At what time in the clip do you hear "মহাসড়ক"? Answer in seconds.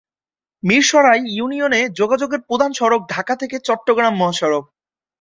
4.17-4.65